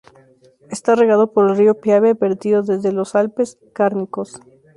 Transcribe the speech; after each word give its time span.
Está 0.71 0.95
regado 0.95 1.31
por 1.31 1.47
el 1.47 1.55
río 1.55 1.79
Piave 1.79 2.15
vertido 2.15 2.63
desde 2.63 2.91
los 2.91 3.13
Alpes 3.13 3.59
Cárnicos. 3.71 4.41